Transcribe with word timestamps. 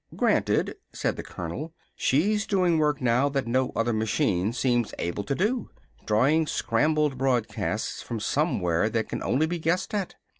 "Granted," 0.15 0.73
said 0.93 1.15
the 1.15 1.21
colonel. 1.21 1.75
"She's 1.95 2.47
doing 2.47 2.79
work 2.79 3.01
now 3.01 3.29
that 3.29 3.45
no 3.45 3.71
other 3.75 3.93
machine 3.93 4.51
seems 4.51 4.95
able 4.97 5.23
to 5.25 5.35
do 5.35 5.69
drawing 6.07 6.47
scrambled 6.47 7.19
broadcasts 7.19 8.01
from 8.01 8.19
somewhere 8.19 8.89
that 8.89 9.07
can 9.09 9.21
only 9.21 9.45
be 9.45 9.59
guessed 9.59 9.93
at. 9.93 10.15